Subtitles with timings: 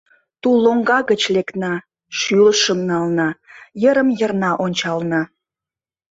[0.41, 1.73] Тул лоҥга гыч лекна,
[2.17, 3.29] шӱлышым нална,
[3.81, 5.21] йырым-йырна ончална.